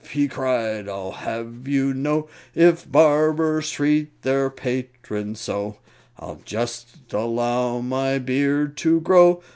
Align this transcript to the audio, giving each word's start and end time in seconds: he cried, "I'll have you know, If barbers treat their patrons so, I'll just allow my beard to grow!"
he 0.09 0.27
cried, 0.27 0.89
"I'll 0.89 1.11
have 1.11 1.67
you 1.67 1.93
know, 1.93 2.27
If 2.55 2.91
barbers 2.91 3.69
treat 3.69 4.23
their 4.23 4.49
patrons 4.49 5.39
so, 5.41 5.77
I'll 6.17 6.41
just 6.43 6.97
allow 7.13 7.81
my 7.81 8.17
beard 8.17 8.77
to 8.77 8.99
grow!" 9.01 9.43